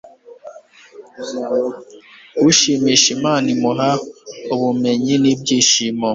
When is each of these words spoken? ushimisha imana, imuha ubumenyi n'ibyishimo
ushimisha 2.49 3.07
imana, 3.17 3.45
imuha 3.55 3.89
ubumenyi 4.53 5.13
n'ibyishimo 5.23 6.07